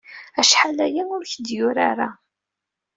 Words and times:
Acḥal 0.41 0.77
aya 0.85 1.01
ur 1.15 1.21
ak-d-yuri 1.23 1.81
ara. 1.89 2.09